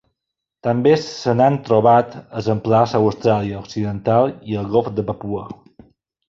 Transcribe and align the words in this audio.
També 0.67 0.93
se 1.01 1.35
n'han 1.41 1.57
trobat 1.67 2.15
exemplars 2.39 2.95
a 2.95 3.03
Austràlia 3.05 3.61
Occidental 3.61 4.35
i 4.55 4.59
al 4.63 4.73
Golf 4.79 4.91
de 5.03 5.07
Papua. 5.13 5.47